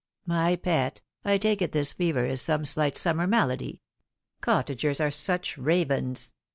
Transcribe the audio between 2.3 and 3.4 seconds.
some slight summer